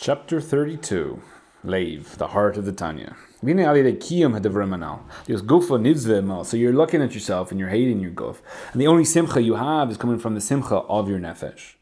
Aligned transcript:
Chapter 0.00 0.40
32 0.40 1.20
Leiv, 1.64 2.10
the 2.18 2.28
heart 2.28 2.56
of 2.56 2.64
the 2.64 2.70
Tanya. 2.70 3.16
So 3.42 3.48
you're 6.56 6.72
looking 6.72 7.02
at 7.02 7.14
yourself 7.14 7.50
and 7.50 7.58
you're 7.58 7.68
hating 7.68 7.98
your 7.98 8.12
guf. 8.12 8.36
And 8.72 8.80
the 8.80 8.86
only 8.86 9.04
simcha 9.04 9.42
you 9.42 9.56
have 9.56 9.90
is 9.90 9.96
coming 9.96 10.20
from 10.20 10.36
the 10.36 10.40
simcha 10.40 10.76
of 10.76 11.08
your 11.08 11.18
nefesh. 11.18 11.74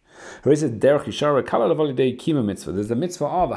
There's 0.44 0.62
a 0.62 0.70
mitzvah 2.94 3.26
of 3.26 3.50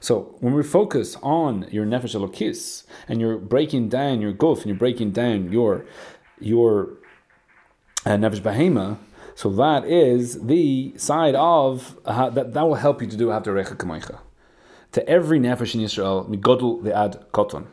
So 0.00 0.36
when 0.40 0.54
we 0.54 0.64
focus 0.64 1.16
on 1.22 1.68
your 1.70 1.86
nefesh 1.86 2.16
elokis 2.16 2.86
and 3.06 3.20
you're 3.20 3.38
breaking 3.38 3.88
down 3.88 4.20
your 4.20 4.32
guf 4.32 4.56
and 4.56 4.66
you're 4.66 4.74
breaking 4.74 5.12
down 5.12 5.52
your 5.52 5.86
your 6.40 6.94
uh, 8.04 8.16
nefesh 8.16 8.40
behema, 8.40 8.98
so 9.36 9.50
that 9.50 9.84
is 9.84 10.46
the 10.46 10.94
side 10.96 11.34
of 11.34 11.98
uh, 12.06 12.30
that 12.30 12.54
that 12.54 12.62
will 12.62 12.80
help 12.86 13.02
you 13.02 13.06
to 13.06 13.18
do 13.18 13.30
after 13.30 13.54
recha. 13.54 14.18
To 14.92 15.06
every 15.06 15.38
nefesh 15.38 15.74
in 15.74 15.82
Israel, 15.82 16.24
migodl 16.24 16.82
the 16.82 16.96
ad 16.96 17.22
koton. 17.34 17.66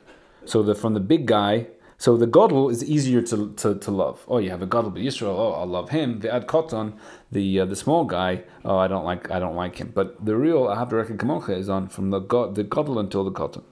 So 0.43 0.61
the 0.61 0.75
from 0.75 0.93
the 0.93 0.99
big 0.99 1.25
guy. 1.25 1.67
So 1.97 2.17
the 2.17 2.27
godel 2.27 2.69
is 2.69 2.83
easier 2.83 3.21
to, 3.21 3.53
to, 3.53 3.75
to 3.75 3.91
love. 3.91 4.25
Oh, 4.27 4.39
you 4.39 4.49
have 4.49 4.61
a 4.61 4.67
godel 4.67 4.93
but 4.93 5.01
Israel. 5.01 5.39
Oh, 5.39 5.53
I'll 5.53 5.65
love 5.65 5.91
him. 5.91 6.19
The 6.19 6.35
ad 6.35 6.47
koton, 6.47 6.97
the 7.31 7.61
uh, 7.61 7.65
the 7.65 7.77
small 7.77 8.03
guy. 8.03 8.43
Oh, 8.65 8.75
I 8.77 8.89
don't 8.89 9.05
like 9.05 9.31
I 9.31 9.39
don't 9.39 9.55
like 9.55 9.77
him. 9.77 9.93
But 9.95 10.25
the 10.25 10.35
real 10.35 10.67
I 10.67 10.77
have 10.77 10.89
to 10.89 10.97
reckon 10.97 11.17
kamocha 11.17 11.57
is 11.57 11.69
on 11.69 11.87
from 11.87 12.09
the 12.09 12.19
god 12.19 12.55
the 12.55 12.65
godel 12.65 12.99
until 12.99 13.23
the 13.23 13.31
koton. 13.31 13.63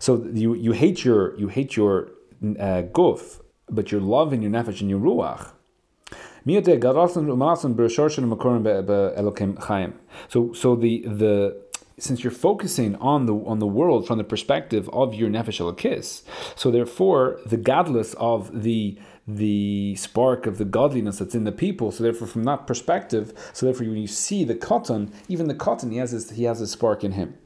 So 0.00 0.24
you 0.32 0.54
you 0.54 0.72
hate 0.72 1.04
your 1.04 1.38
you 1.38 1.46
hate 1.46 1.76
your 1.76 2.08
uh, 2.58 2.82
guf, 2.98 3.40
but 3.68 3.90
your 3.92 4.00
love 4.00 4.32
and 4.32 4.42
your 4.42 4.52
nefesh 4.52 4.80
and 4.80 4.90
your 4.90 5.00
ruach. 5.00 5.52
So, 10.28 10.52
so 10.52 10.76
the 10.76 10.94
the 11.22 11.64
since 11.96 12.24
you're 12.24 12.32
focusing 12.32 12.96
on 12.96 13.26
the 13.26 13.34
on 13.34 13.58
the 13.60 13.66
world 13.66 14.06
from 14.06 14.18
the 14.18 14.24
perspective 14.24 14.90
of 14.92 15.14
your 15.14 15.30
nefesh 15.30 15.60
elokis, 15.60 16.22
so 16.54 16.70
therefore 16.70 17.40
the 17.46 17.56
godless 17.56 18.14
of 18.14 18.62
the 18.62 18.98
the 19.26 19.94
spark 19.96 20.46
of 20.46 20.58
the 20.58 20.64
godliness 20.64 21.18
that's 21.18 21.34
in 21.34 21.44
the 21.44 21.52
people. 21.52 21.90
So 21.90 22.02
therefore, 22.02 22.28
from 22.28 22.44
that 22.44 22.66
perspective, 22.66 23.32
so 23.52 23.66
therefore 23.66 23.86
when 23.86 23.96
you 23.96 24.06
see 24.06 24.44
the 24.44 24.54
koton, 24.54 25.12
even 25.28 25.48
the 25.48 25.54
koton, 25.54 25.90
he 25.92 25.98
has 25.98 26.10
his, 26.10 26.30
he 26.30 26.44
has 26.44 26.60
a 26.60 26.66
spark 26.66 27.04
in 27.04 27.12
him. 27.12 27.38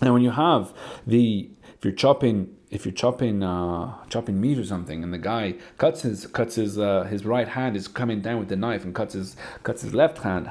And 0.00 0.12
when 0.12 0.22
you 0.22 0.30
have 0.30 0.72
the 1.06 1.50
if 1.78 1.84
you're 1.84 1.94
chopping 1.94 2.54
if 2.70 2.84
you're 2.84 2.92
chopping 2.92 3.42
uh, 3.42 3.94
chopping 4.08 4.40
meat 4.40 4.58
or 4.58 4.64
something, 4.64 5.02
and 5.04 5.14
the 5.14 5.18
guy 5.18 5.54
cuts 5.78 6.02
his 6.02 6.26
cuts 6.26 6.56
his 6.56 6.78
uh, 6.78 7.04
his 7.04 7.24
right 7.24 7.48
hand 7.48 7.76
is 7.76 7.86
coming 7.86 8.20
down 8.20 8.38
with 8.40 8.48
the 8.48 8.56
knife 8.56 8.84
and 8.84 8.94
cuts 8.94 9.14
his 9.14 9.36
cuts 9.62 9.82
his 9.82 9.94
left 9.94 10.18
hand, 10.18 10.48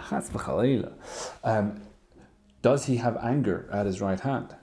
um, 1.44 1.82
does 2.62 2.86
he 2.86 2.98
have 2.98 3.18
anger 3.18 3.70
at 3.72 3.86
his 3.86 4.02
right 4.02 4.22
hand? 4.22 4.56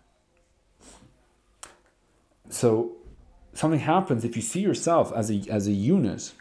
So 2.48 2.96
something 3.52 3.80
happens 3.80 4.24
if 4.24 4.34
you 4.34 4.42
see 4.42 4.60
yourself 4.60 5.12
as 5.14 5.30
a 5.30 5.42
as 5.50 5.66
a 5.66 5.72
unit. 5.72 6.32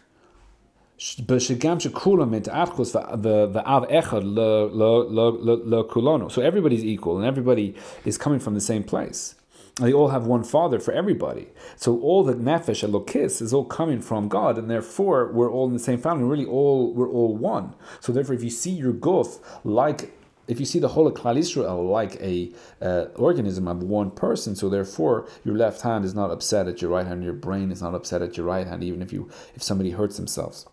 So 6.30 6.42
everybody's 6.42 6.86
equal 6.86 7.18
and 7.18 7.26
everybody 7.26 7.76
is 8.06 8.18
coming 8.18 8.40
from 8.40 8.54
the 8.54 8.62
same 8.62 8.84
place 8.84 9.36
they 9.78 9.92
all 9.92 10.10
have 10.10 10.28
one 10.28 10.44
father 10.44 10.80
for 10.80 10.94
everybody. 10.94 11.48
So 11.76 12.00
all 12.00 12.24
the 12.24 12.36
nefesh 12.36 12.88
elokis 12.88 13.42
is 13.42 13.54
all 13.54 13.66
coming 13.66 14.02
from 14.02 14.28
God, 14.28 14.58
and 14.58 14.70
therefore 14.70 15.32
we're 15.32 15.52
all 15.52 15.68
in 15.68 15.74
the 15.74 15.80
same 15.80 16.00
family. 16.00 16.26
Really, 16.26 16.46
all 16.46 16.94
we're 16.94 17.10
all 17.10 17.36
one. 17.36 17.74
So 18.00 18.12
therefore, 18.12 18.36
if 18.36 18.44
you 18.44 18.52
see 18.52 18.72
your 18.72 18.94
guf 18.94 19.40
like 19.64 20.14
if 20.48 20.60
you 20.60 20.66
see 20.66 20.80
the 20.80 20.90
whole 20.90 21.08
of 21.08 21.14
Klal 21.14 21.38
Israel 21.38 21.86
like 21.86 22.16
a 22.22 22.52
uh, 22.82 23.06
organism 23.16 23.68
of 23.68 23.82
one 23.82 24.12
person, 24.12 24.56
so 24.56 24.70
therefore 24.70 25.28
your 25.44 25.56
left 25.56 25.82
hand 25.82 26.04
is 26.04 26.14
not 26.14 26.32
upset 26.32 26.68
at 26.68 26.82
your 26.82 26.92
right 26.92 27.08
hand, 27.08 27.24
your 27.24 27.34
brain 27.34 27.72
is 27.72 27.82
not 27.82 27.96
upset 27.96 28.22
at 28.22 28.36
your 28.36 28.46
right 28.46 28.68
hand, 28.68 28.84
even 28.84 29.02
if 29.02 29.14
you 29.14 29.30
if 29.56 29.64
somebody 29.64 29.92
hurts 29.92 30.18
themselves. 30.18 30.68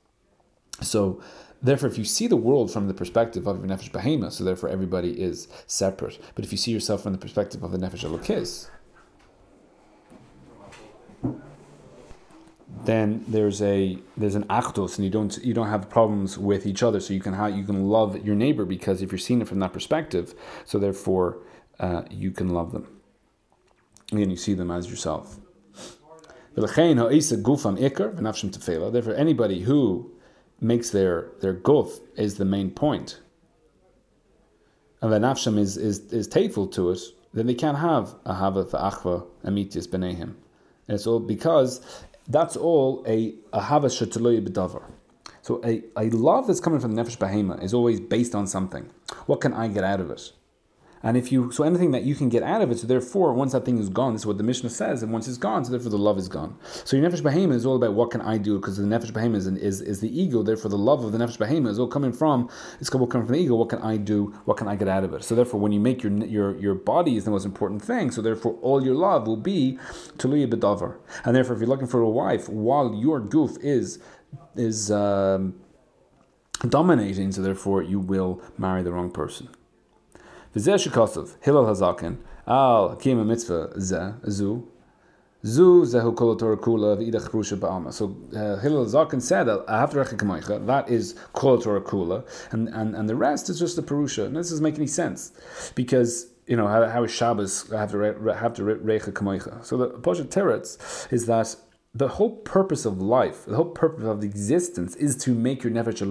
So 0.83 1.23
therefore, 1.63 1.89
if 1.89 1.99
you 1.99 2.05
see 2.05 2.27
the 2.27 2.37
world 2.37 2.73
from 2.73 2.89
the 2.89 2.95
perspective 2.95 3.47
of 3.47 3.59
your 3.59 3.67
nefesh 3.67 3.91
behema, 3.91 4.33
so 4.33 4.45
therefore 4.45 4.69
everybody 4.69 5.21
is 5.21 5.47
separate. 5.67 6.19
But 6.35 6.45
if 6.45 6.53
you 6.53 6.59
see 6.59 6.73
yourself 6.73 7.03
from 7.03 7.13
the 7.13 7.19
perspective 7.19 7.63
of 7.63 7.71
the 7.71 7.79
nefesh 7.79 8.05
elokis, 8.05 8.69
then 12.91 13.25
there's 13.29 13.63
a 13.63 13.99
there's 14.17 14.35
an 14.35 14.45
achdus, 14.45 14.97
and 14.97 15.05
you 15.05 15.11
don't 15.11 15.39
you 15.45 15.55
don't 15.55 15.69
have 15.69 15.89
problems 15.89 16.37
with 16.37 16.67
each 16.67 16.83
other. 16.83 17.01
So 17.01 17.15
you 17.15 17.21
can 17.21 17.35
you 17.57 17.65
can 17.65 17.87
love 17.87 18.25
your 18.27 18.35
neighbor 18.35 18.65
because 18.65 19.01
if 19.01 19.13
you're 19.13 19.19
seeing 19.19 19.41
it 19.41 19.49
from 19.49 19.61
that 19.61 19.73
perspective, 19.73 20.35
so 20.65 20.79
therefore 20.79 21.39
uh, 21.79 22.03
you 22.11 22.33
can 22.33 22.49
love 22.49 22.73
them, 22.73 22.89
and 24.11 24.31
you 24.31 24.37
see 24.37 24.55
them 24.55 24.71
as 24.71 24.91
yourself. 24.91 25.39
Therefore, 26.57 29.15
anybody 29.15 29.61
who 29.61 30.11
makes 30.61 30.91
their 30.91 31.29
their 31.41 31.55
guf 31.55 32.01
is 32.17 32.39
the 32.39 32.45
main 32.45 32.71
point, 32.71 33.21
and 35.01 35.13
the 35.13 35.19
nafsham 35.19 35.59
is 35.59 35.77
is 35.77 36.13
is 36.13 36.27
tateful 36.27 36.67
to 36.69 36.91
it, 36.91 37.01
then 37.33 37.47
they 37.47 37.55
can't 37.55 37.79
have 37.79 38.17
a 38.25 38.35
hava 38.35 38.65
achva 38.65 39.27
amitis 39.45 39.87
benehim. 39.87 40.35
And 40.89 40.97
it's 40.97 41.07
all 41.07 41.21
because 41.21 41.81
that's 42.29 42.57
all 42.57 43.05
a 43.07 43.33
ahava 43.53 43.87
shetaloy 43.87 44.47
b'davar. 44.47 44.83
So 45.43 45.61
a, 45.65 45.83
a 45.97 46.11
love 46.11 46.47
that's 46.47 46.61
coming 46.61 46.81
from 46.81 46.93
the 46.93 47.03
nefesh 47.03 47.17
behema 47.19 47.63
is 47.63 47.73
always 47.73 48.01
based 48.01 48.35
on 48.35 48.47
something. 48.47 48.89
What 49.27 49.41
can 49.41 49.53
I 49.55 49.69
get 49.69 49.85
out 49.85 50.01
of 50.01 50.11
it? 50.11 50.33
And 51.03 51.17
if 51.17 51.33
you 51.33 51.51
so 51.51 51.65
anything 51.65 51.93
that 51.93 52.03
you 52.03 52.15
can 52.15 52.29
get 52.29 52.43
out 52.43 52.61
of 52.61 52.71
it, 52.71 52.79
so 52.79 52.87
therefore 52.87 53.33
once 53.33 53.53
that 53.53 53.65
thing 53.65 53.79
is 53.79 53.89
gone, 53.89 54.13
this 54.13 54.23
is 54.23 54.27
what 54.27 54.37
the 54.37 54.45
Mishnah 54.45 54.71
says, 54.71 55.03
and 55.03 55.13
once 55.13 55.27
it's 55.27 55.39
gone, 55.39 55.65
so 55.65 55.71
therefore 55.71 55.91
the 55.91 55.99
love 55.99 56.19
is 56.19 56.29
gone. 56.29 56.57
So 56.85 56.97
your 56.97 57.09
nefesh 57.09 57.23
behema 57.23 57.55
is 57.55 57.65
all 57.65 57.77
about 57.77 57.95
what 57.95 58.11
can 58.11 58.21
I 58.21 58.37
do, 58.37 58.59
because 58.59 58.77
the 58.77 58.85
nefesh 58.85 59.13
behema 59.13 59.37
is, 59.37 59.47
is, 59.47 59.81
is 59.81 60.01
the 60.01 60.21
ego. 60.21 60.43
Therefore, 60.43 60.71
the 60.71 60.79
love 60.79 61.03
of 61.05 61.13
the 61.13 61.19
nefesh 61.19 61.39
behema 61.39 61.69
is 61.69 61.79
all 61.79 61.89
coming 61.89 62.13
from 62.13 62.51
it's 62.81 62.91
all 62.91 63.07
coming 63.07 63.27
from 63.27 63.35
the 63.35 63.43
ego. 63.43 63.55
What 63.55 63.71
can 63.71 63.81
I 63.81 63.97
do? 63.97 64.35
What 64.45 64.57
can 64.57 64.69
I 64.69 64.77
get 64.77 64.89
out 64.89 65.05
of 65.05 65.15
it? 65.15 65.25
So 65.25 65.35
therefore, 65.35 65.61
when 65.61 65.73
you 65.73 65.81
make 65.81 66.03
your 66.03 66.13
your 66.25 66.59
your 66.59 66.75
body 66.75 67.17
is 67.17 67.25
the 67.25 67.31
most 67.31 67.47
important 67.47 67.83
thing. 67.83 68.11
So 68.11 68.21
therefore, 68.21 68.59
all 68.61 68.85
your 68.85 68.95
love 68.95 69.27
will 69.27 69.37
be 69.37 69.79
tuluya 70.19 70.49
bedavar. 70.53 70.97
And 71.25 71.35
therefore, 71.35 71.55
if 71.57 71.61
you're 71.61 71.69
looking 71.69 71.87
for 71.87 72.01
a 72.01 72.11
wife, 72.11 72.49
while 72.49 72.95
your 72.95 73.21
guf 73.21 73.57
is 73.63 73.99
is 74.55 74.91
um, 74.91 75.55
dominating, 76.69 77.33
so 77.33 77.43
therefore 77.43 77.83
you 77.83 77.99
will 77.99 78.43
marry 78.59 78.83
the 78.83 78.93
wrong 78.93 79.11
person. 79.11 79.49
V'zeh 80.55 80.89
shekosov, 80.89 81.37
Hillel 81.41 81.65
Hazaken, 81.65 82.17
al 82.47 82.97
kiyam 82.97 83.25
mitzvah 83.27 83.69
zeh, 83.77 84.15
zu, 84.29 84.69
zu 85.45 85.83
zehu 85.83 86.17
kol 86.17 86.37
Torah 86.37 86.57
kula 86.57 86.97
v'idach 86.97 87.31
rusha 87.31 87.57
ba'alma. 87.57 87.93
So 87.93 88.17
uh, 88.35 88.57
Hillel 88.61 88.87
Hazaken 88.87 89.23
said 89.23 89.49
after 89.69 90.05
Rechikamaycha, 90.05 90.67
that 90.67 90.89
is 90.89 91.15
kol 91.33 91.59
Torah 91.61 91.81
kula, 91.81 92.27
and, 92.51 92.69
and, 92.69 92.97
and 92.97 93.09
the 93.09 93.15
rest 93.15 93.49
is 93.49 93.59
just 93.59 93.77
the 93.77 93.83
perusha. 93.83 94.27
And 94.27 94.37
this 94.37 94.51
doesn't 94.51 94.63
make 94.63 94.77
any 94.77 94.87
sense, 94.87 95.33
because 95.75 96.27
you 96.47 96.57
know, 96.57 96.67
how, 96.67 96.85
how 96.89 97.05
is 97.05 97.13
Shabbos 97.13 97.71
have 97.71 97.93
to 97.93 97.99
have 98.35 98.55
to 98.55 98.63
recha 98.63 99.13
kamoicha. 99.13 99.65
So 99.65 99.77
the 99.77 99.91
Poshet 99.91 100.31
Teretz 100.31 101.13
is 101.13 101.27
that 101.27 101.55
the 101.95 102.09
whole 102.09 102.39
purpose 102.39 102.85
of 102.85 103.01
life, 103.01 103.45
the 103.45 103.55
whole 103.55 103.67
purpose 103.71 104.05
of 104.05 104.25
existence 104.25 104.97
is 104.97 105.17
to 105.19 105.33
make 105.33 105.63
your 105.63 105.73
nefesh 105.73 106.03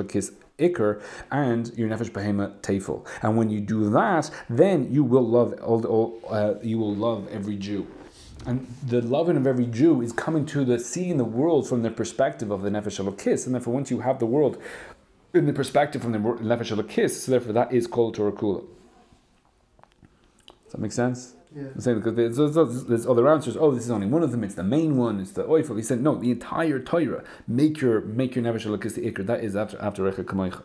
ikr 0.60 1.02
and 1.32 1.76
your 1.78 1.90
nefesh 1.90 2.12
behema 2.12 2.60
tefel. 2.62 3.06
And 3.22 3.38
when 3.38 3.50
you 3.50 3.60
do 3.60 3.90
that, 3.90 4.30
then 4.50 4.92
you 4.92 5.04
will 5.04 5.28
love 5.28 5.54
all, 5.62 5.86
all 5.86 6.22
uh, 6.30 6.56
you 6.62 6.78
will 6.78 6.96
love 6.96 7.28
every 7.30 7.56
Jew. 7.56 7.88
And 8.46 8.68
the 8.86 9.02
loving 9.02 9.38
of 9.38 9.46
every 9.46 9.66
Jew 9.66 10.02
is 10.02 10.14
coming 10.14 10.46
to 10.48 10.64
the 10.64 10.80
seeing 10.80 11.18
the 11.18 11.26
world 11.26 11.68
from 11.68 11.82
the 11.82 11.92
perspective 11.92 12.52
of 12.52 12.62
the 12.62 12.70
nefesh 12.70 13.04
elokis. 13.04 13.46
And 13.46 13.54
therefore, 13.54 13.74
once 13.74 13.92
you 13.92 14.00
have 14.02 14.20
the 14.20 14.26
world 14.26 14.62
in 15.34 15.46
the 15.46 15.54
perspective 15.54 16.02
from 16.02 16.14
the 16.14 16.20
nefesh 16.20 16.76
elokis, 16.76 17.12
so 17.12 17.32
therefore 17.32 17.54
that 17.54 17.74
is 17.74 17.88
called 17.88 18.16
Torah 18.16 18.32
kula. 18.32 18.66
Does 20.64 20.74
that 20.74 20.80
make 20.80 20.92
sense? 20.92 21.36
Yeah. 21.56 21.64
I'm 21.74 21.82
saying 21.82 22.00
because 22.00 22.16
there's, 22.38 22.86
there's, 22.86 23.08
other 23.08 23.28
answers. 23.28 23.58
Oh, 23.58 23.72
this 23.72 23.84
is 23.84 23.90
only 23.90 24.06
one 24.06 24.22
of 24.22 24.32
them. 24.32 24.44
It's 24.44 24.54
the 24.54 24.64
main 24.64 24.98
one. 24.98 25.20
It's 25.20 25.32
the 25.32 25.46
oifel. 25.46 25.78
He 25.78 25.82
said 25.82 26.00
no. 26.00 26.16
The 26.16 26.30
entire 26.30 26.80
Torah. 26.80 27.24
Make 27.48 27.82
your 27.82 28.02
make 28.02 28.36
your 28.36 28.46
nefesh 28.46 28.66
look 28.66 28.84
the 28.84 28.90
ikr. 28.90 29.26
That 29.26 29.44
is 29.44 29.56
after 29.56 29.82
after 29.82 30.04
recha 30.04 30.24
kamaycha. 30.24 30.62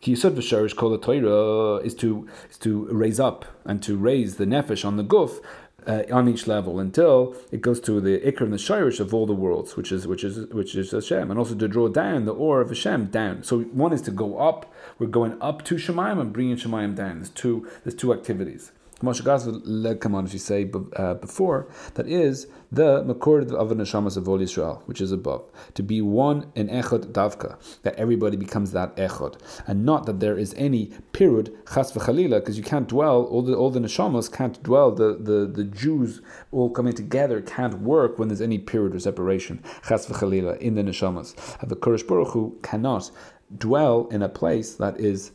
Ki 0.00 0.14
yisod 0.14 0.34
v'sharish 0.34 0.74
kol 0.74 0.90
the 0.90 0.98
Torah 0.98 1.76
is 1.84 1.94
to 1.96 2.28
is 2.50 2.58
to 2.58 2.86
raise 2.86 3.20
up 3.20 3.44
and 3.64 3.80
to 3.84 3.96
raise 3.96 4.34
the 4.36 4.46
nefesh 4.46 4.84
on 4.84 4.96
the 4.96 5.04
guf. 5.04 5.40
Uh, 5.86 6.02
on 6.10 6.28
each 6.28 6.48
level 6.48 6.80
until 6.80 7.36
it 7.52 7.60
goes 7.60 7.78
to 7.78 8.00
the 8.00 8.18
ikr 8.18 8.40
and 8.40 8.52
the 8.52 8.56
shorish 8.56 8.98
of 8.98 9.14
all 9.14 9.24
the 9.24 9.32
worlds, 9.32 9.76
which 9.76 9.92
is 9.92 10.04
which 10.04 10.24
is 10.24 10.48
which 10.48 10.74
is 10.74 10.90
Hashem, 10.90 11.30
and 11.30 11.38
also 11.38 11.54
to 11.54 11.68
draw 11.68 11.86
down 11.86 12.24
the 12.24 12.34
or 12.34 12.60
of 12.60 12.70
Hashem 12.70 13.06
down. 13.06 13.44
So 13.44 13.60
one 13.60 13.92
is 13.92 14.02
to 14.02 14.10
go 14.10 14.38
up. 14.38 14.74
We're 14.98 15.06
going 15.06 15.40
up 15.40 15.64
to 15.66 15.76
Shemayim 15.76 16.20
and 16.20 16.32
bringing 16.32 16.56
Shemayim 16.56 16.96
down. 16.96 17.18
There's 17.18 17.30
two 17.30 17.70
there's 17.84 17.94
two 17.94 18.12
activities. 18.12 18.72
If 19.02 20.32
you 20.32 20.38
say 20.38 20.70
uh, 20.96 21.14
before, 21.14 21.68
that 21.94 22.08
is 22.08 22.46
the 22.72 23.04
Makur 23.04 23.52
of 23.52 23.68
Neshamas 23.68 24.16
of 24.16 24.24
Yisrael, 24.24 24.80
which 24.86 25.02
is 25.02 25.12
above. 25.12 25.44
To 25.74 25.82
be 25.82 26.00
one 26.00 26.50
in 26.54 26.68
Echad 26.68 27.12
Davka, 27.12 27.58
that 27.82 27.94
everybody 27.96 28.38
becomes 28.38 28.72
that 28.72 28.96
Echad. 28.96 29.38
And 29.66 29.84
not 29.84 30.06
that 30.06 30.20
there 30.20 30.38
is 30.38 30.54
any 30.56 30.92
Pirud, 31.12 31.54
Chas 31.74 31.92
v'chalila, 31.92 32.40
because 32.40 32.56
you 32.56 32.64
can't 32.64 32.88
dwell, 32.88 33.24
all 33.24 33.42
the, 33.42 33.54
all 33.54 33.70
the 33.70 33.80
Neshamas 33.80 34.32
can't 34.32 34.62
dwell, 34.62 34.90
the, 34.92 35.18
the, 35.20 35.46
the 35.46 35.64
Jews 35.64 36.22
all 36.50 36.70
coming 36.70 36.94
together 36.94 37.42
can't 37.42 37.80
work 37.80 38.18
when 38.18 38.28
there's 38.28 38.40
any 38.40 38.58
Pirud 38.58 38.94
or 38.94 38.98
separation, 38.98 39.62
Chas 39.86 40.06
v'chalila, 40.06 40.56
in 40.58 40.74
the 40.74 40.82
Neshamas. 40.82 41.34
The 41.68 41.76
Kurish 41.76 42.06
Baruch 42.06 42.28
Hu 42.28 42.58
cannot 42.62 43.10
dwell 43.58 44.08
in 44.08 44.22
a 44.22 44.28
place 44.28 44.74
that 44.76 44.98
is 44.98 45.32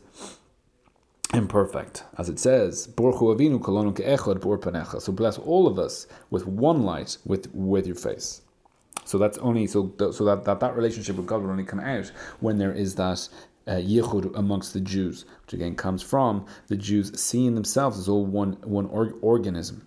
imperfect. 1.32 2.04
As 2.18 2.28
it 2.28 2.38
says, 2.38 2.88
Avinu 2.88 3.60
So 5.02 5.12
bless 5.12 5.38
all 5.38 5.66
of 5.66 5.78
us 5.78 6.06
with 6.30 6.46
one 6.46 6.82
light 6.82 7.16
with, 7.24 7.52
with 7.54 7.86
your 7.86 7.96
face. 7.96 8.42
So 9.04 9.18
that's 9.18 9.38
only 9.38 9.66
so 9.66 9.92
so 10.12 10.24
that, 10.24 10.44
that 10.44 10.60
that 10.60 10.76
relationship 10.76 11.16
with 11.16 11.26
God 11.26 11.42
will 11.42 11.50
only 11.50 11.64
come 11.64 11.80
out 11.80 12.12
when 12.40 12.58
there 12.58 12.72
is 12.72 12.94
that 12.96 13.28
uh, 13.66 13.72
yichud 13.72 14.36
amongst 14.36 14.74
the 14.74 14.80
Jews, 14.80 15.24
which 15.42 15.54
again 15.54 15.74
comes 15.74 16.02
from 16.02 16.46
the 16.68 16.76
Jews 16.76 17.18
seeing 17.20 17.54
themselves 17.54 17.98
as 17.98 18.08
all 18.08 18.24
one 18.24 18.58
one 18.62 18.86
or, 18.86 19.14
organism. 19.20 19.86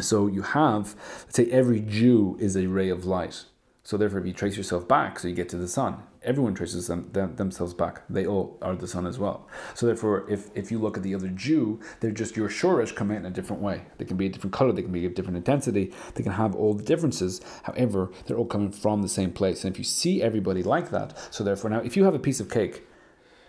So 0.00 0.26
you 0.26 0.42
have, 0.42 0.96
let's 1.24 1.36
say, 1.36 1.46
every 1.50 1.80
Jew 1.80 2.36
is 2.40 2.56
a 2.56 2.66
ray 2.66 2.88
of 2.88 3.04
light. 3.04 3.44
So 3.86 3.98
therefore, 3.98 4.20
if 4.20 4.26
you 4.26 4.32
trace 4.32 4.56
yourself 4.56 4.88
back, 4.88 5.18
so 5.18 5.28
you 5.28 5.34
get 5.34 5.50
to 5.50 5.58
the 5.58 5.68
sun, 5.68 6.02
everyone 6.22 6.54
traces 6.54 6.86
them, 6.86 7.10
them, 7.12 7.36
themselves 7.36 7.74
back. 7.74 8.00
They 8.08 8.26
all 8.26 8.56
are 8.62 8.74
the 8.74 8.88
sun 8.88 9.06
as 9.06 9.18
well. 9.18 9.46
So 9.74 9.84
therefore, 9.84 10.24
if, 10.26 10.48
if 10.54 10.72
you 10.72 10.78
look 10.78 10.96
at 10.96 11.02
the 11.02 11.14
other 11.14 11.28
Jew, 11.28 11.80
they're 12.00 12.10
just 12.10 12.34
your 12.34 12.48
shorish 12.48 12.94
come 12.94 13.10
in 13.10 13.26
a 13.26 13.30
different 13.30 13.60
way. 13.60 13.82
They 13.98 14.06
can 14.06 14.16
be 14.16 14.24
a 14.24 14.30
different 14.30 14.54
color, 14.54 14.72
they 14.72 14.80
can 14.80 14.90
be 14.90 15.04
of 15.04 15.14
different 15.14 15.36
intensity, 15.36 15.92
they 16.14 16.22
can 16.22 16.32
have 16.32 16.54
all 16.54 16.72
the 16.72 16.82
differences. 16.82 17.42
However, 17.64 18.10
they're 18.24 18.38
all 18.38 18.46
coming 18.46 18.72
from 18.72 19.02
the 19.02 19.08
same 19.08 19.32
place. 19.32 19.64
And 19.64 19.74
if 19.74 19.78
you 19.78 19.84
see 19.84 20.22
everybody 20.22 20.62
like 20.62 20.90
that, 20.90 21.18
so 21.30 21.44
therefore 21.44 21.68
now, 21.68 21.80
if 21.80 21.94
you 21.94 22.04
have 22.04 22.14
a 22.14 22.18
piece 22.18 22.40
of 22.40 22.50
cake, 22.50 22.84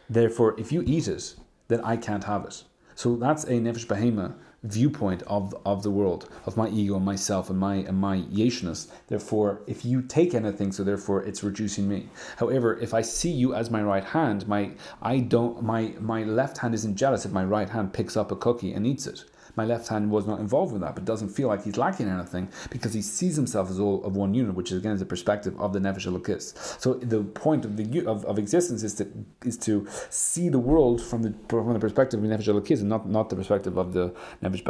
therefore 0.10 0.60
if 0.60 0.70
you 0.70 0.84
eat 0.86 1.08
it, 1.08 1.36
then 1.70 1.80
I 1.80 1.96
can't 1.96 2.26
have 2.26 2.44
it. 2.44 2.66
So 2.94 3.16
that's 3.16 3.46
a 3.46 3.52
nefesh 3.52 3.86
behema 3.88 4.36
viewpoint 4.66 5.24
of 5.24 5.56
of 5.66 5.84
the 5.84 5.92
world, 5.92 6.30
of 6.46 6.58
my 6.58 6.68
ego, 6.70 6.96
and 6.96 7.06
myself, 7.06 7.50
and 7.50 7.60
my 7.60 7.76
and 7.76 7.98
my 7.98 8.18
yeshness. 8.22 8.88
Therefore, 9.08 9.62
if 9.68 9.86
you 9.86 10.02
take 10.02 10.34
anything, 10.34 10.72
so 10.72 10.84
therefore 10.84 11.24
it's 11.24 11.44
reducing 11.44 11.88
me. 11.88 12.10
However, 12.38 12.78
if 12.80 12.94
I 12.94 13.02
see 13.02 13.32
you 13.32 13.54
as 13.54 13.70
my 13.70 13.82
right 13.82 14.04
hand, 14.04 14.48
my 14.48 14.72
I 15.02 15.20
don't 15.20 15.64
my 15.64 15.94
my 16.00 16.24
left 16.24 16.58
hand 16.60 16.74
isn't 16.74 16.96
jealous 16.96 17.26
if 17.26 17.32
my 17.32 17.46
right 17.46 17.70
hand 17.70 17.94
picks 17.94 18.18
up 18.18 18.32
a 18.32 18.36
cookie 18.36 18.74
and 18.74 18.86
eats 18.88 19.08
it 19.08 19.26
my 19.56 19.66
left 19.66 19.88
hand 19.88 20.12
was 20.12 20.28
not 20.28 20.40
involved 20.40 20.74
with 20.74 20.82
that, 20.82 20.96
but 20.96 21.06
doesn't 21.06 21.30
feel 21.30 21.48
like 21.48 21.64
he's 21.64 21.78
lacking 21.78 22.08
anything 22.08 22.50
because 22.70 22.94
he 22.94 23.02
sees 23.02 23.36
himself 23.36 23.70
as 23.70 23.80
all 23.80 24.04
of 24.04 24.16
one 24.16 24.34
unit, 24.34 24.56
which 24.56 24.72
is 24.72 24.80
again 24.80 24.98
the 24.98 25.06
perspective 25.06 25.60
of 25.60 25.74
the 25.74 25.80
nefesh 25.80 26.08
elokis. 26.08 26.80
So 26.82 26.96
the 26.96 27.24
point 27.24 27.66
of 27.66 27.78
the 27.78 28.06
of, 28.06 28.26
of 28.26 28.38
existence 28.38 28.84
is 28.84 28.94
to 28.96 29.08
is 29.46 29.58
to 29.60 29.88
see 30.10 30.50
the 30.50 30.60
world 30.60 31.02
from 31.02 31.24
the 31.24 31.34
from 31.50 31.74
the 31.74 31.80
perspective 31.80 32.22
of 32.22 32.30
the 32.30 32.36
nefesh 32.36 32.48
elokis 32.48 32.80
and 32.80 32.90
not 32.90 33.08
not 33.08 33.30
the 33.30 33.36
perspective 33.36 33.78
of 33.78 33.94
the 33.94 34.14
nefesh. 34.44 34.64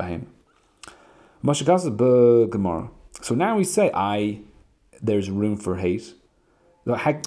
Gemara. 2.49 2.89
So 3.21 3.35
now 3.35 3.57
we 3.57 3.63
say, 3.63 3.91
I 3.93 4.41
there's 5.01 5.29
room 5.29 5.57
for 5.57 5.77
hate. 5.77 6.13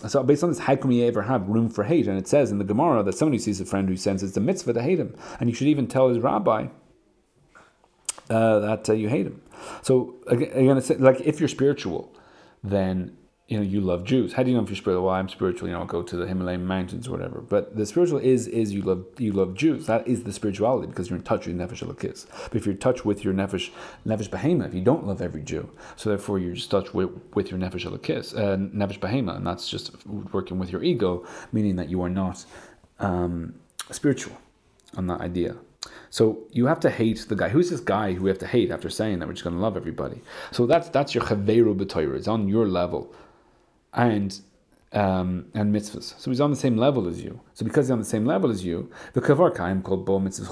So 0.08 0.22
based 0.22 0.44
on 0.44 0.50
this, 0.50 0.61
how 0.61 0.76
can 0.76 0.88
we 0.88 1.02
ever 1.02 1.22
have 1.22 1.49
room 1.49 1.69
for 1.69 1.84
hate? 1.84 2.06
And 2.06 2.16
it 2.16 2.28
says 2.28 2.52
in 2.52 2.58
the 2.58 2.64
Gemara 2.64 3.02
that 3.02 3.14
somebody 3.14 3.38
sees 3.38 3.61
a 3.61 3.64
friend 3.64 3.88
who 3.88 3.96
sends 3.96 4.22
it's 4.22 4.37
a 4.37 4.40
mitzvah 4.40 4.72
to 4.75 4.82
hate 4.82 5.00
him, 5.00 5.16
and 5.40 5.49
you 5.49 5.54
should 5.54 5.66
even 5.66 5.88
tell 5.88 6.08
his 6.08 6.19
rabbi 6.19 6.69
uh, 8.30 8.58
that 8.60 8.88
uh, 8.88 8.92
you 8.92 9.08
hate 9.08 9.26
him. 9.26 9.42
So 9.82 10.16
again, 10.26 10.76
it's 10.76 10.90
like 10.90 11.20
if 11.20 11.40
you're 11.40 11.48
spiritual, 11.48 12.14
then 12.62 13.16
you 13.48 13.56
know 13.56 13.64
you 13.64 13.80
love 13.80 14.04
Jews. 14.04 14.34
How 14.34 14.42
do 14.42 14.50
you 14.50 14.56
know 14.56 14.62
if 14.62 14.69
you're 14.69 14.76
spiritual? 14.76 15.06
Well, 15.06 15.14
I'm 15.14 15.28
spiritual. 15.28 15.69
You 15.69 15.75
know, 15.75 15.80
I'll 15.80 15.86
go 15.86 16.02
to 16.02 16.16
the 16.16 16.26
Himalayan 16.26 16.66
mountains 16.66 17.08
or 17.08 17.12
whatever. 17.12 17.40
But 17.40 17.76
the 17.76 17.86
spiritual 17.86 18.19
is 18.19 18.46
is 18.46 18.72
you 18.72 18.82
love 18.82 19.06
you 19.19 19.32
love 19.32 19.54
Jews. 19.54 19.86
That 19.86 20.06
is 20.06 20.25
the 20.25 20.32
spirituality 20.32 20.88
because 20.88 21.08
you're 21.08 21.19
in 21.19 21.25
touch 21.25 21.46
with 21.46 21.56
nefesh 21.56 21.82
elokis. 21.82 22.26
But 22.50 22.56
if 22.56 22.66
you're 22.66 22.75
in 22.75 22.80
touch 22.80 23.04
with 23.04 23.25
your 23.25 23.32
nefesh 23.32 23.70
nefesh 24.06 24.28
behema, 24.28 24.66
if 24.66 24.75
you 24.75 24.82
don't 24.82 25.06
love 25.06 25.22
every 25.22 25.42
Jew, 25.42 25.70
so 25.96 26.10
therefore 26.10 26.38
you're 26.38 26.54
just 26.54 26.70
touch 26.70 26.92
with, 26.92 27.10
with 27.34 27.50
your 27.50 27.58
nefesh 27.58 27.90
elokis, 27.90 28.36
uh, 28.36 28.56
nefesh 28.56 28.98
behema, 28.98 29.36
and 29.36 29.46
that's 29.46 29.69
just 29.69 30.06
working 30.06 30.58
with 30.58 30.70
your 30.70 30.82
ego, 30.82 31.26
meaning 31.50 31.76
that 31.76 31.88
you 31.88 32.02
are 32.02 32.10
not 32.10 32.44
um, 32.98 33.54
spiritual 33.90 34.36
on 34.96 35.06
that 35.06 35.20
idea. 35.20 35.56
So 36.11 36.46
you 36.52 36.67
have 36.67 36.81
to 36.81 36.90
hate 36.90 37.26
the 37.29 37.37
guy. 37.37 37.49
Who's 37.49 37.70
this 37.70 37.81
guy 37.81 38.12
who 38.12 38.25
we 38.25 38.31
have 38.31 38.38
to 38.38 38.46
hate 38.46 38.70
after 38.70 38.90
saying 38.90 39.19
that 39.19 39.29
we're 39.29 39.35
just 39.35 39.44
going 39.44 39.56
to 39.56 39.62
love 39.62 39.76
everybody? 39.76 40.23
So 40.52 40.67
that's 40.67 40.88
that's 40.88 41.14
your 41.14 41.25
chaveru 41.25 41.76
b'toyer. 41.76 42.17
It's 42.17 42.29
on 42.29 42.49
your 42.49 42.67
level, 42.67 43.14
and 43.93 44.40
um, 44.93 45.46
and 45.55 45.75
mitzvahs. 45.75 46.19
So 46.19 46.31
he's 46.31 46.40
on 46.40 46.50
the 46.50 46.56
same 46.56 46.76
level 46.76 47.06
as 47.08 47.23
you. 47.23 47.40
So 47.55 47.64
because 47.64 47.87
he's 47.87 47.90
on 47.90 47.99
the 47.99 48.05
same 48.05 48.25
level 48.25 48.50
as 48.50 48.64
you, 48.64 48.90
the 49.12 49.20
kavar 49.20 49.55
kaim 49.55 49.82
called 49.82 50.06
bo 50.06 50.19
mitzvah 50.19 50.46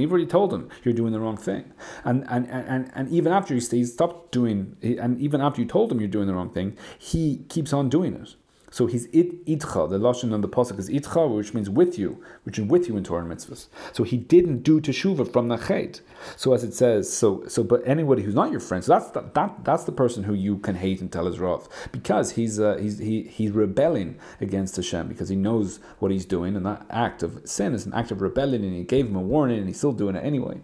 You've 0.00 0.12
already 0.12 0.26
told 0.26 0.52
him 0.52 0.68
you're 0.84 0.94
doing 0.94 1.12
the 1.12 1.20
wrong 1.20 1.36
thing, 1.36 1.72
and 2.04 2.24
and 2.28 2.46
and, 2.50 2.90
and 2.94 3.08
even 3.08 3.32
after 3.32 3.54
he 3.54 3.84
stopped 3.84 4.32
doing, 4.32 4.76
and 4.82 5.18
even 5.18 5.40
after 5.40 5.60
you 5.62 5.66
told 5.66 5.90
him 5.90 6.00
you're 6.00 6.08
doing 6.08 6.26
the 6.26 6.34
wrong 6.34 6.50
thing, 6.50 6.76
he 6.98 7.44
keeps 7.48 7.72
on 7.72 7.88
doing 7.88 8.14
it. 8.14 8.34
So 8.70 8.86
he's 8.86 9.06
it 9.06 9.44
itcha. 9.46 9.88
The 9.88 9.98
lashon 9.98 10.32
on 10.32 10.40
the 10.40 10.48
pasuk 10.48 10.78
is 10.78 10.88
itcha, 10.88 11.34
which 11.34 11.54
means 11.54 11.70
with 11.70 11.98
you, 11.98 12.22
which 12.44 12.58
is 12.58 12.66
with 12.66 12.88
you 12.88 12.96
in 12.96 13.04
Torah 13.04 13.24
and 13.24 13.32
mitzvahs. 13.32 13.68
So 13.92 14.04
he 14.04 14.16
didn't 14.16 14.62
do 14.62 14.80
teshuva 14.80 15.32
from 15.32 15.48
the 15.48 15.56
chet. 15.56 16.00
So 16.36 16.52
as 16.52 16.64
it 16.64 16.74
says, 16.74 17.12
so 17.12 17.44
so 17.48 17.62
but 17.62 17.82
anybody 17.86 18.22
who's 18.22 18.34
not 18.34 18.50
your 18.50 18.60
friend, 18.60 18.84
so 18.84 18.92
that's 18.92 19.10
that, 19.12 19.34
that 19.34 19.64
that's 19.64 19.84
the 19.84 19.92
person 19.92 20.24
who 20.24 20.34
you 20.34 20.58
can 20.58 20.74
hate 20.74 21.00
and 21.00 21.10
tell 21.10 21.26
is 21.26 21.38
wrath 21.38 21.68
because 21.92 22.32
he's 22.32 22.60
uh, 22.60 22.76
he's 22.76 22.98
he, 22.98 23.22
he's 23.22 23.50
rebelling 23.52 24.18
against 24.40 24.76
Hashem 24.76 25.08
because 25.08 25.28
he 25.28 25.36
knows 25.36 25.80
what 25.98 26.10
he's 26.10 26.26
doing, 26.26 26.56
and 26.56 26.66
that 26.66 26.84
act 26.90 27.22
of 27.22 27.40
sin 27.44 27.74
is 27.74 27.86
an 27.86 27.94
act 27.94 28.10
of 28.10 28.20
rebellion, 28.20 28.64
and 28.64 28.74
he 28.74 28.84
gave 28.84 29.06
him 29.06 29.16
a 29.16 29.20
warning, 29.20 29.58
and 29.58 29.66
he's 29.66 29.78
still 29.78 29.92
doing 29.92 30.16
it 30.16 30.24
anyway. 30.24 30.60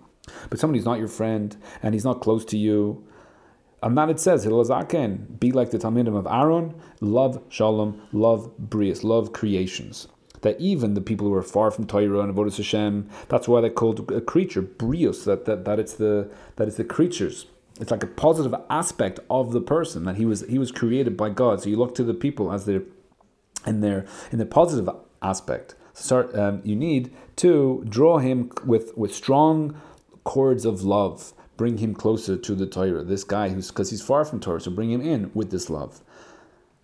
But 0.49 0.59
somebody 0.59 0.79
who's 0.79 0.87
not 0.87 0.99
your 0.99 1.09
friend 1.09 1.57
and 1.83 1.95
he's 1.95 2.05
not 2.05 2.21
close 2.21 2.45
to 2.47 2.59
you, 2.59 3.07
and 3.85 3.99
that 3.99 4.09
it 4.09 4.19
says, 4.19 4.45
Hillel 4.45 4.65
Hazaken, 4.65 5.39
be 5.39 5.53
like 5.53 5.71
the 5.71 5.79
Talmidim 5.79 6.17
of 6.17 6.27
Aaron, 6.27 6.75
love 7.03 7.43
Shalom, 7.51 8.01
love 8.13 8.51
Brios, 8.59 9.05
love 9.05 9.35
creations. 9.35 10.09
That 10.41 10.59
even 10.59 10.95
the 10.95 11.03
people 11.03 11.27
who 11.27 11.35
are 11.35 11.43
far 11.43 11.71
from 11.71 11.87
Torah 11.87 12.21
and 12.21 12.35
Avodah 12.35 12.57
Hashem, 12.57 13.11
that's 13.29 13.47
why 13.47 13.61
they're 13.61 13.69
called 13.69 14.11
a 14.11 14.23
creature, 14.23 14.63
Brios, 14.63 15.25
that, 15.25 15.45
that, 15.45 15.67
that 15.67 15.79
it's 15.79 15.93
the 15.93 16.31
that 16.57 16.67
it's 16.67 16.79
the 16.79 16.85
creatures. 16.85 17.45
It's 17.79 17.91
like 17.91 18.03
a 18.03 18.07
positive 18.07 18.55
aspect 18.71 19.21
of 19.29 19.53
the 19.53 19.61
person 19.61 20.05
that 20.05 20.17
he 20.17 20.25
was 20.25 20.41
he 20.49 20.59
was 20.59 20.73
created 20.73 21.15
by 21.15 21.29
God. 21.29 21.61
So 21.61 21.69
you 21.69 21.77
look 21.77 21.95
to 21.97 22.05
the 22.05 22.15
people 22.15 22.53
as 22.53 22.65
they're 22.65 22.85
in 23.67 23.83
their 23.83 24.07
in 24.33 24.39
the 24.39 24.47
positive 24.47 24.89
aspect. 25.21 25.75
Start 25.93 26.35
um, 26.35 26.63
you 26.65 26.75
need 26.75 27.15
to 27.37 27.85
draw 27.87 28.17
him 28.17 28.51
with 28.65 28.97
with 28.97 29.15
strong 29.15 29.79
cords 30.25 30.65
of 30.65 30.83
love 30.83 31.35
bring 31.57 31.79
him 31.79 31.95
closer 31.95 32.37
to 32.37 32.55
the 32.55 32.67
Torah. 32.67 33.05
This 33.05 33.25
guy 33.25 33.49
who's 33.49 33.69
because 33.69 33.91
he's 33.91 34.03
far 34.03 34.25
from 34.25 34.41
Torah, 34.41 34.61
so 34.61 34.71
bring 34.71 34.91
him 34.91 35.01
in 35.01 35.31
with 35.35 35.51
this 35.51 35.71
love. 35.71 36.01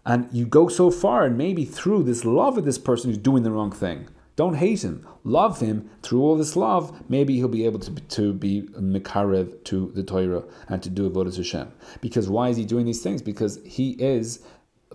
And 0.05 0.29
you 0.33 0.47
go 0.47 0.69
so 0.69 0.91
far, 0.91 1.25
and 1.25 1.37
maybe 1.37 1.65
through 1.65 2.05
this 2.05 2.25
love 2.25 2.57
of 2.57 2.65
this 2.65 2.79
person 2.79 3.11
who's 3.11 3.19
doing 3.19 3.43
the 3.43 3.51
wrong 3.51 3.73
thing. 3.73 4.09
Don't 4.37 4.55
hate 4.55 4.83
him. 4.83 5.07
Love 5.23 5.61
him. 5.61 5.91
Through 6.03 6.23
all 6.23 6.37
this 6.37 6.57
love, 6.57 7.11
maybe 7.11 7.37
he'll 7.37 7.49
be 7.49 7.67
able 7.67 7.81
to, 7.81 7.95
to 7.95 8.33
be 8.33 8.63
mikarev 8.63 9.63
to 9.65 9.93
the 9.95 10.03
Torah 10.03 10.45
and 10.69 10.83
to 10.83 10.89
do 10.89 11.11
avodas 11.11 11.37
Hashem. 11.37 11.71
Because 12.01 12.31
why 12.31 12.49
is 12.49 12.57
he 12.57 12.65
doing 12.65 12.87
these 12.87 13.03
things? 13.03 13.21
Because 13.21 13.61
he 13.67 13.91
is 13.99 14.43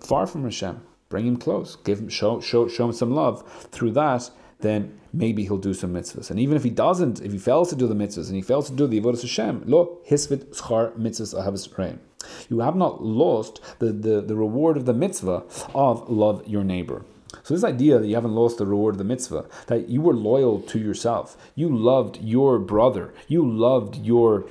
far 0.00 0.26
from 0.26 0.42
Hashem. 0.42 0.80
Bring 1.08 1.26
him 1.28 1.36
close. 1.36 1.76
Give 1.76 2.00
him 2.00 2.08
show 2.08 2.40
show 2.40 2.66
show 2.66 2.86
him 2.86 2.92
some 2.92 3.12
love. 3.12 3.68
Through 3.70 3.92
that, 3.92 4.28
then 4.60 4.98
maybe 5.12 5.44
he'll 5.44 5.58
do 5.58 5.74
some 5.74 5.92
mitzvahs. 5.92 6.30
And 6.30 6.40
even 6.40 6.56
if 6.56 6.64
he 6.64 6.70
doesn't, 6.70 7.20
if 7.20 7.32
he 7.32 7.38
fails 7.38 7.68
to 7.70 7.76
do 7.76 7.86
the 7.86 7.94
mitzvahs 7.94 8.26
and 8.26 8.36
he 8.36 8.42
fails 8.42 8.70
to 8.70 8.76
do 8.76 8.86
the 8.86 9.00
avodas 9.00 9.22
Hashem, 9.22 9.64
lo 9.66 9.98
hisvit 10.08 10.56
schar 10.56 10.92
mitzvahs 10.96 11.34
ahavas 11.34 11.76
rein. 11.76 12.00
You 12.48 12.60
have 12.60 12.76
not 12.76 13.02
lost 13.02 13.60
the, 13.78 13.92
the, 13.92 14.20
the 14.20 14.34
reward 14.34 14.76
of 14.76 14.86
the 14.86 14.94
mitzvah 14.94 15.44
of 15.74 16.08
love 16.08 16.46
your 16.46 16.64
neighbor. 16.64 17.04
So 17.42 17.54
this 17.54 17.64
idea 17.64 17.98
that 17.98 18.06
you 18.06 18.14
haven't 18.14 18.34
lost 18.34 18.58
the 18.58 18.66
reward 18.66 18.94
of 18.94 18.98
the 18.98 19.04
mitzvah, 19.04 19.46
that 19.66 19.88
you 19.88 20.00
were 20.00 20.14
loyal 20.14 20.60
to 20.62 20.78
yourself, 20.78 21.36
you 21.54 21.68
loved 21.68 22.18
your 22.22 22.58
brother, 22.58 23.12
you 23.28 23.48
loved 23.48 23.96
your 23.96 24.46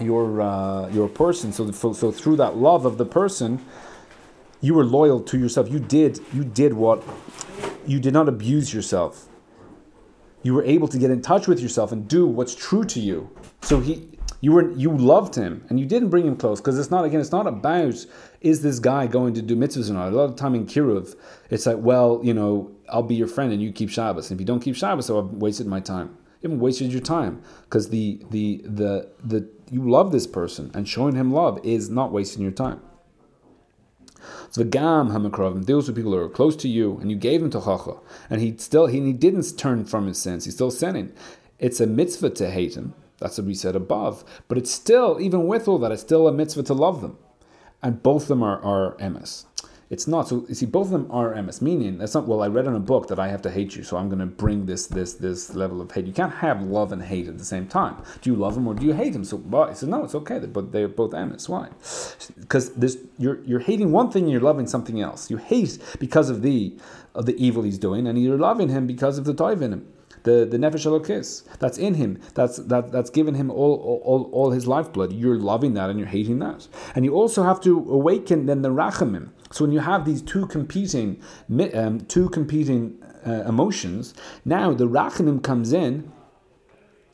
your 0.00 0.40
uh, 0.40 0.88
your 0.88 1.08
person. 1.08 1.52
So 1.52 1.70
so 1.72 2.12
through 2.12 2.36
that 2.36 2.56
love 2.56 2.84
of 2.84 2.98
the 2.98 3.06
person, 3.06 3.64
you 4.60 4.74
were 4.74 4.84
loyal 4.84 5.20
to 5.20 5.38
yourself. 5.38 5.70
You 5.70 5.78
did 5.78 6.20
you 6.32 6.44
did 6.44 6.74
what 6.74 7.02
you 7.88 7.98
did 8.00 8.12
not 8.12 8.28
abuse 8.28 8.72
yourself. 8.72 9.28
You 10.42 10.54
were 10.54 10.64
able 10.64 10.88
to 10.88 10.98
get 10.98 11.10
in 11.10 11.22
touch 11.22 11.48
with 11.48 11.60
yourself 11.60 11.90
and 11.90 12.06
do 12.06 12.26
what's 12.26 12.54
true 12.54 12.84
to 12.84 13.00
you. 13.00 13.30
So 13.62 13.80
he 13.80 14.08
you 14.40 14.52
were 14.52 14.70
you 14.72 14.96
loved 14.96 15.34
him 15.34 15.64
and 15.68 15.80
you 15.80 15.86
didn't 15.86 16.10
bring 16.10 16.24
him 16.24 16.36
close 16.36 16.60
because 16.60 16.78
it's 16.78 16.90
not 16.90 17.04
again 17.04 17.20
it's 17.20 17.32
not 17.32 17.46
about 17.46 18.06
is 18.40 18.62
this 18.62 18.78
guy 18.78 19.06
going 19.08 19.34
to 19.34 19.42
do 19.42 19.56
mitzvahs 19.56 19.90
or 19.90 19.94
not. 19.94 20.12
A 20.12 20.16
lot 20.16 20.30
of 20.30 20.36
time 20.36 20.54
in 20.54 20.66
Kiruv, 20.66 21.16
it's 21.50 21.66
like 21.66 21.78
well 21.78 22.20
you 22.22 22.34
know 22.34 22.70
I'll 22.88 23.02
be 23.02 23.16
your 23.16 23.26
friend 23.26 23.52
and 23.52 23.60
you 23.60 23.72
keep 23.72 23.90
Shabbos. 23.90 24.30
And 24.30 24.36
if 24.36 24.40
you 24.40 24.46
don't 24.46 24.60
keep 24.60 24.76
Shabbos, 24.76 25.06
so 25.06 25.18
I've 25.18 25.32
wasted 25.32 25.66
my 25.66 25.80
time. 25.80 26.16
You 26.40 26.50
haven't 26.50 26.60
wasted 26.60 26.92
your 26.92 27.00
time 27.00 27.42
because 27.64 27.88
the, 27.88 28.22
the 28.30 28.62
the 28.64 29.10
the 29.24 29.48
you 29.70 29.90
love 29.90 30.12
this 30.12 30.26
person 30.26 30.70
and 30.72 30.88
showing 30.88 31.16
him 31.16 31.32
love 31.32 31.58
is 31.64 31.90
not 31.90 32.12
wasting 32.12 32.42
your 32.42 32.52
time. 32.52 32.80
So 34.50 34.62
the 34.62 34.68
Gam 34.68 35.10
Hamakravim, 35.10 35.66
those 35.66 35.88
are 35.88 35.92
people 35.92 36.12
who 36.12 36.18
are 36.18 36.28
close 36.28 36.56
to 36.56 36.68
you, 36.68 36.98
and 37.00 37.10
you 37.10 37.16
gave 37.16 37.42
him 37.42 37.50
to 37.50 37.60
Chacha, 37.60 37.96
and 38.30 38.40
he 38.40 38.56
still 38.56 38.86
he, 38.86 39.00
he 39.00 39.12
didn't 39.12 39.58
turn 39.58 39.84
from 39.84 40.06
his 40.06 40.18
sins. 40.18 40.44
He's 40.44 40.54
still 40.54 40.70
sinning. 40.70 41.12
It's 41.58 41.80
a 41.80 41.86
mitzvah 41.86 42.30
to 42.30 42.50
hate 42.50 42.76
him. 42.76 42.94
That's 43.18 43.36
what 43.36 43.46
we 43.46 43.54
said 43.54 43.74
above. 43.74 44.24
But 44.46 44.58
it's 44.58 44.70
still, 44.70 45.18
even 45.20 45.46
with 45.46 45.66
all 45.66 45.78
that, 45.78 45.92
it's 45.92 46.02
still 46.02 46.28
a 46.28 46.32
mitzvah 46.32 46.62
to 46.64 46.74
love 46.74 47.00
them. 47.00 47.18
And 47.82 48.02
both 48.02 48.22
of 48.22 48.28
them 48.28 48.42
are, 48.42 48.60
are 48.62 48.96
emes. 48.96 49.44
It's 49.90 50.06
not. 50.06 50.28
So 50.28 50.44
you 50.48 50.54
see, 50.54 50.66
both 50.66 50.86
of 50.86 50.92
them 50.92 51.06
are 51.10 51.32
emes, 51.32 51.62
meaning 51.62 51.98
that's 51.98 52.14
not. 52.14 52.28
Well, 52.28 52.42
I 52.42 52.48
read 52.48 52.66
in 52.66 52.74
a 52.74 52.80
book 52.80 53.08
that 53.08 53.18
I 53.18 53.28
have 53.28 53.40
to 53.42 53.50
hate 53.50 53.74
you, 53.74 53.82
so 53.82 53.96
I'm 53.96 54.08
going 54.08 54.18
to 54.18 54.26
bring 54.26 54.66
this 54.66 54.86
this 54.86 55.14
this 55.14 55.54
level 55.54 55.80
of 55.80 55.90
hate. 55.90 56.06
You 56.06 56.12
can't 56.12 56.34
have 56.34 56.62
love 56.62 56.92
and 56.92 57.02
hate 57.02 57.26
at 57.26 57.38
the 57.38 57.44
same 57.44 57.66
time. 57.66 57.96
Do 58.20 58.30
you 58.30 58.36
love 58.36 58.56
him 58.56 58.68
or 58.68 58.74
do 58.74 58.84
you 58.84 58.92
hate 58.92 59.14
him? 59.14 59.24
So, 59.24 59.42
I 59.54 59.72
said 59.72 59.88
no, 59.88 60.04
it's 60.04 60.14
okay. 60.14 60.40
But 60.40 60.72
they're 60.72 60.88
both 60.88 61.12
emes. 61.12 61.48
Why? 61.48 61.68
Because 62.38 62.70
there's 62.74 62.98
you're 63.18 63.42
you're 63.44 63.60
hating 63.60 63.90
one 63.90 64.10
thing 64.10 64.24
and 64.24 64.32
you're 64.32 64.42
loving 64.42 64.66
something 64.66 65.00
else. 65.00 65.30
You 65.30 65.38
hate 65.38 65.78
because 65.98 66.28
of 66.28 66.42
the 66.42 66.76
of 67.14 67.24
the 67.24 67.42
evil 67.42 67.62
he's 67.62 67.78
doing, 67.78 68.06
and 68.06 68.22
you're 68.22 68.38
loving 68.38 68.68
him 68.68 68.86
because 68.86 69.16
of 69.16 69.24
the 69.24 69.34
toiv 69.34 69.62
in 69.62 69.72
him 69.72 69.92
the 70.24 70.44
the 70.44 70.58
nefesh 70.58 71.46
that's 71.58 71.78
in 71.78 71.94
him, 71.94 72.20
that's 72.34 72.56
that 72.58 72.92
that's 72.92 73.10
given 73.10 73.34
him 73.34 73.50
all, 73.50 74.02
all 74.04 74.30
all 74.32 74.50
his 74.50 74.66
lifeblood. 74.66 75.12
You're 75.12 75.38
loving 75.38 75.74
that 75.74 75.90
and 75.90 75.98
you're 75.98 76.08
hating 76.08 76.38
that, 76.40 76.68
and 76.94 77.04
you 77.04 77.14
also 77.14 77.42
have 77.42 77.60
to 77.62 77.78
awaken 77.78 78.46
then 78.46 78.62
the 78.62 78.70
rachamim. 78.70 79.30
So 79.50 79.64
when 79.64 79.72
you 79.72 79.80
have 79.80 80.04
these 80.04 80.22
two 80.22 80.46
competing 80.46 81.22
um, 81.74 82.00
two 82.00 82.28
competing 82.28 83.02
uh, 83.26 83.44
emotions, 83.46 84.14
now 84.44 84.74
the 84.74 84.86
rachamim 84.86 85.42
comes 85.42 85.72
in, 85.72 86.12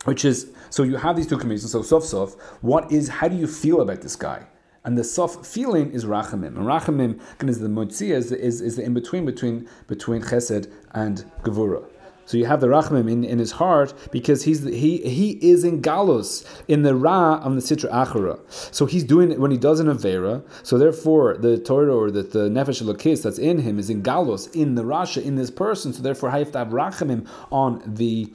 which 0.04 0.24
is 0.24 0.50
so 0.70 0.82
you 0.82 0.96
have 0.96 1.16
these 1.16 1.26
two 1.26 1.38
competing. 1.38 1.66
So 1.66 1.82
sof 1.82 2.04
sof, 2.04 2.34
what 2.60 2.90
is 2.90 3.08
how 3.08 3.28
do 3.28 3.36
you 3.36 3.46
feel 3.46 3.80
about 3.80 4.02
this 4.02 4.16
guy? 4.16 4.46
And 4.84 4.98
the 4.98 5.04
soft 5.04 5.46
feeling 5.46 5.92
is 5.92 6.04
rachamim. 6.04 6.48
And 6.48 6.58
rachamim 6.58 7.18
is 7.48 7.58
the 7.58 7.68
motzia, 7.68 8.16
is, 8.16 8.30
is, 8.32 8.60
is 8.60 8.76
the 8.76 8.84
in 8.84 8.92
between 8.92 9.24
between 9.24 9.66
between 9.86 10.20
chesed 10.20 10.70
and 10.92 11.24
gevura. 11.42 11.84
So 12.26 12.36
you 12.36 12.46
have 12.46 12.60
the 12.60 12.68
Rachmim 12.68 13.10
in, 13.10 13.24
in 13.24 13.38
his 13.38 13.52
heart 13.52 13.94
because 14.10 14.44
he's 14.44 14.64
he 14.64 14.98
he 14.98 15.32
is 15.42 15.64
in 15.64 15.82
galus 15.82 16.44
in 16.68 16.82
the 16.82 16.94
Ra 16.94 17.40
on 17.42 17.56
the 17.56 17.62
Sitra 17.62 17.90
Achara. 17.90 18.40
So 18.74 18.86
he's 18.86 19.04
doing 19.04 19.30
it 19.30 19.38
when 19.38 19.50
he 19.50 19.58
does 19.58 19.80
an 19.80 19.88
Avera. 19.88 20.42
So 20.62 20.78
therefore 20.78 21.36
the 21.36 21.58
Torah 21.58 21.94
or 21.94 22.10
the, 22.10 22.22
the 22.22 22.48
Nefesh 22.48 22.82
Elokis 22.82 23.22
that's 23.22 23.38
in 23.38 23.58
him 23.58 23.78
is 23.78 23.90
in 23.90 24.02
galus 24.02 24.54
in 24.54 24.74
the 24.74 24.82
Rasha 24.82 25.22
in 25.22 25.36
this 25.36 25.50
person. 25.50 25.92
So 25.92 26.02
therefore 26.02 26.30
I 26.30 26.38
have 26.38 26.52
to 26.52 26.58
have 26.58 26.68
Rachamim 26.68 27.28
on 27.50 27.82
the 27.86 28.32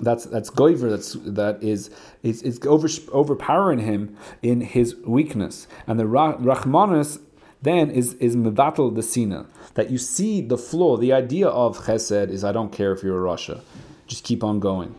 that's 0.00 0.24
that's 0.24 0.50
goiver 0.50 0.90
that's 0.90 1.12
that 1.12 1.62
is 1.62 1.90
is, 2.22 2.60
over, 2.66 2.88
overpowering 3.12 3.78
him 3.78 4.16
in 4.42 4.60
his 4.60 4.96
weakness 5.04 5.68
and 5.86 5.98
the 5.98 6.04
Rachmanis 6.04 7.20
then 7.62 7.90
is 7.90 8.14
is 8.14 8.36
mevatel 8.36 8.94
the 8.94 9.02
sina 9.02 9.46
that 9.74 9.90
you 9.90 9.98
see 9.98 10.40
the 10.40 10.58
flaw. 10.58 10.96
The 10.96 11.12
idea 11.12 11.48
of 11.48 11.78
chesed 11.86 12.28
is 12.28 12.44
I 12.44 12.52
don't 12.52 12.72
care 12.72 12.92
if 12.92 13.02
you're 13.02 13.24
a 13.24 13.30
rasha, 13.30 13.62
just 14.06 14.24
keep 14.24 14.44
on 14.44 14.60
going. 14.60 14.94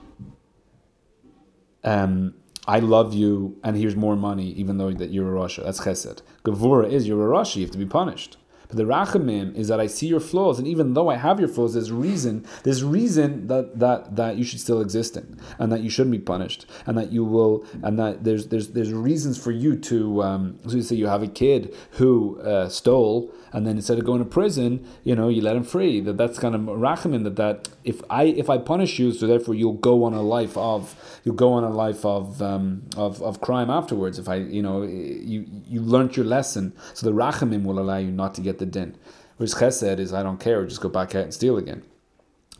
Um, 1.83 2.35
I 2.65 2.79
love 2.79 3.13
you, 3.13 3.57
and 3.63 3.75
here's 3.75 3.95
more 3.95 4.15
money, 4.15 4.51
even 4.51 4.77
though 4.77 4.91
that 4.91 5.09
you're 5.09 5.35
a 5.35 5.39
rasha. 5.39 5.63
That's 5.65 5.81
chesed. 5.81 6.21
Gevura 6.43 6.89
is 6.89 7.07
you're 7.07 7.29
a 7.29 7.37
rasha. 7.37 7.57
You 7.57 7.63
have 7.63 7.71
to 7.71 7.77
be 7.77 7.85
punished. 7.85 8.37
But 8.73 8.87
the 8.87 8.91
rachamim 8.91 9.55
is 9.55 9.67
that 9.67 9.79
I 9.79 9.85
see 9.85 10.07
your 10.07 10.19
flaws, 10.19 10.57
and 10.57 10.67
even 10.67 10.95
though 10.95 11.07
I 11.07 11.17
have 11.17 11.39
your 11.39 11.47
flaws, 11.47 11.75
there's 11.75 11.91
reason, 11.91 12.43
there's 12.63 12.83
reason 12.83 13.45
that 13.47 13.77
that 13.77 14.15
that 14.15 14.37
you 14.37 14.43
should 14.43 14.59
still 14.59 14.81
exist 14.81 15.15
in, 15.15 15.39
and 15.59 15.71
that 15.71 15.81
you 15.81 15.91
shouldn't 15.91 16.11
be 16.11 16.17
punished, 16.19 16.65
and 16.87 16.97
that 16.97 17.11
you 17.11 17.23
will, 17.23 17.63
and 17.83 17.99
that 17.99 18.23
there's 18.23 18.47
there's 18.47 18.69
there's 18.69 18.91
reasons 18.91 19.37
for 19.37 19.51
you 19.51 19.77
to. 19.77 20.23
Um, 20.23 20.57
so 20.67 20.75
you 20.75 20.81
say 20.81 20.95
you 20.95 21.05
have 21.05 21.21
a 21.21 21.27
kid 21.27 21.75
who 21.91 22.41
uh, 22.41 22.67
stole, 22.67 23.31
and 23.51 23.67
then 23.67 23.75
instead 23.75 23.99
of 23.99 24.05
going 24.05 24.23
to 24.23 24.25
prison, 24.25 24.83
you 25.03 25.15
know, 25.15 25.29
you 25.29 25.43
let 25.43 25.55
him 25.55 25.63
free. 25.63 26.01
That 26.01 26.17
that's 26.17 26.39
kind 26.39 26.55
of 26.55 26.61
rachamim. 26.61 27.23
That 27.25 27.35
that 27.35 27.69
if 27.83 28.01
I 28.09 28.23
if 28.23 28.49
I 28.49 28.57
punish 28.57 28.97
you, 28.97 29.11
so 29.11 29.27
therefore 29.27 29.53
you'll 29.53 29.73
go 29.73 30.03
on 30.03 30.15
a 30.15 30.23
life 30.23 30.57
of 30.57 30.95
you'll 31.23 31.35
go 31.35 31.53
on 31.53 31.63
a 31.63 31.69
life 31.69 32.03
of 32.03 32.41
um, 32.41 32.83
of, 32.97 33.21
of 33.21 33.39
crime 33.39 33.69
afterwards. 33.69 34.17
If 34.17 34.27
I 34.27 34.37
you 34.37 34.63
know 34.63 34.81
you 34.81 35.45
you 35.67 35.79
learned 35.81 36.17
your 36.17 36.25
lesson, 36.25 36.73
so 36.95 37.05
the 37.05 37.13
rachamim 37.13 37.63
will 37.63 37.77
allow 37.77 37.97
you 37.97 38.11
not 38.11 38.33
to 38.35 38.41
get 38.41 38.57
the 38.63 38.71
din. 38.71 38.95
Whereas 39.37 39.55
chesed 39.55 39.99
is 39.99 40.13
I 40.13 40.23
don't 40.23 40.39
care, 40.39 40.65
just 40.65 40.81
go 40.81 40.89
back 40.89 41.15
out 41.15 41.23
and 41.23 41.33
steal 41.33 41.57
again. 41.57 41.83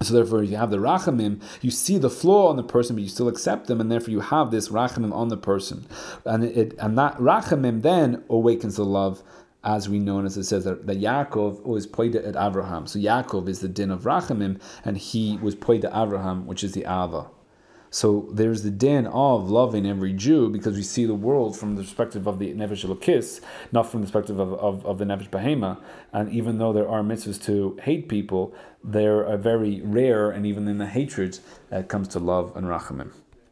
So 0.02 0.14
therefore, 0.14 0.44
you 0.44 0.58
have 0.58 0.72
the 0.72 0.78
rachamim, 0.78 1.42
you 1.62 1.72
see 1.72 1.98
the 1.98 2.10
flaw 2.10 2.50
on 2.50 2.58
the 2.58 2.64
person, 2.64 2.96
but 2.96 3.04
you 3.04 3.10
still 3.10 3.28
accept 3.28 3.68
them, 3.68 3.80
and 3.80 3.92
therefore 3.92 4.10
you 4.10 4.20
have 4.20 4.52
this 4.52 4.70
rachamim 4.70 5.14
on 5.14 5.30
the 5.30 5.38
person, 5.38 5.86
and 6.26 6.44
it 6.44 6.76
and 6.80 6.98
that 6.98 7.16
rachamim 7.18 7.84
then 7.84 8.24
awakens 8.30 8.76
the 8.76 8.86
love, 8.86 9.24
as 9.64 9.88
we 9.88 10.00
know, 10.00 10.18
and 10.18 10.26
as 10.26 10.36
it 10.36 10.44
says 10.44 10.66
that, 10.66 10.88
that 10.88 11.00
Yaakov 11.00 11.64
was 11.64 11.88
poida 11.88 12.28
at 12.28 12.36
Abraham. 12.36 12.86
So 12.86 13.00
Yaakov 13.00 13.48
is 13.48 13.60
the 13.60 13.70
din 13.70 13.92
of 13.92 14.02
rachamim, 14.02 14.60
and 14.84 14.98
he 14.98 15.38
was 15.38 15.56
poida 15.56 15.90
Abraham, 15.96 16.48
which 16.48 16.64
is 16.64 16.74
the 16.74 16.82
ava. 16.82 17.28
So 17.94 18.28
there's 18.32 18.64
the 18.64 18.72
din 18.72 19.06
of 19.06 19.52
loving 19.52 19.86
every 19.86 20.14
Jew 20.14 20.50
because 20.50 20.76
we 20.76 20.82
see 20.82 21.06
the 21.06 21.14
world 21.14 21.56
from 21.56 21.76
the 21.76 21.84
perspective 21.84 22.26
of 22.26 22.40
the 22.40 22.52
Nefesh 22.52 22.84
Elokis, 22.84 23.40
not 23.72 23.84
from 23.84 24.02
the 24.02 24.08
perspective 24.08 24.40
of, 24.40 24.54
of, 24.56 24.84
of 24.84 24.98
the 24.98 25.06
Nefesh 25.06 25.30
Behema. 25.30 25.80
And 26.12 26.28
even 26.34 26.58
though 26.58 26.74
there 26.74 26.90
are 26.90 27.04
mitzvahs 27.04 27.40
to 27.44 27.78
hate 27.84 28.10
people, 28.10 28.52
they're 28.84 29.38
very 29.38 29.80
rare, 29.82 30.32
and 30.32 30.44
even 30.44 30.68
in 30.68 30.80
the 30.80 30.88
hatred, 30.88 31.38
uh, 31.72 31.84
comes 31.84 32.08
to 32.10 32.20
love 32.20 32.52
and 32.56 32.66
rachamim. 32.66 33.12